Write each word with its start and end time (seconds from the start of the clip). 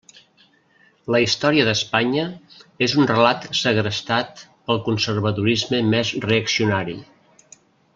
La 1.15 1.19
història 1.25 1.65
d'Espanya 1.67 2.23
és 2.87 2.97
un 3.03 3.09
relat 3.13 3.47
segrestat 3.61 4.45
pel 4.71 4.83
conservadorisme 4.91 5.87
més 5.95 6.19
reaccionari. 6.31 7.01